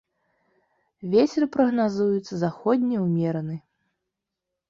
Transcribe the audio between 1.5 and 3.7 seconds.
прагназуецца заходні ўмераны.